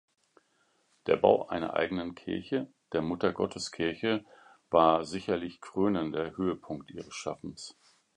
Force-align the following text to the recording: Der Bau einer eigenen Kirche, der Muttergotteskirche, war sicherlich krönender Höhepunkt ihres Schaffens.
Der 1.05 1.15
Bau 1.15 1.47
einer 1.49 1.75
eigenen 1.75 2.15
Kirche, 2.15 2.67
der 2.91 3.03
Muttergotteskirche, 3.03 4.25
war 4.71 5.05
sicherlich 5.05 5.61
krönender 5.61 6.35
Höhepunkt 6.37 6.89
ihres 6.89 7.13
Schaffens. 7.13 7.77